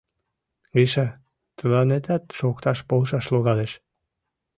[0.71, 1.07] Гриша,
[1.57, 3.71] тыланетат шокташ полшаш логалеш.